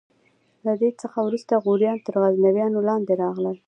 [0.65, 3.57] له دې څخه وروسته غوریان تر غزنویانو لاندې راغلل.